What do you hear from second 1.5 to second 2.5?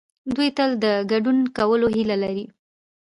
کولو هيله لري.